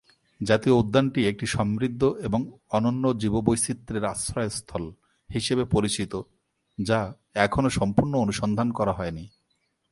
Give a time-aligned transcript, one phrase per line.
[0.41, 2.41] জাতীয় উদ্যানটি একটি সমৃদ্ধ এবং
[2.69, 4.83] অনন্য জীববৈচিত্র্যের আশ্রয়স্থল
[5.29, 6.13] হিসেবে পরিচিত
[6.77, 6.99] যা
[7.35, 9.25] এখনো সম্পূর্ণ অনুসন্ধান করা হয়নি।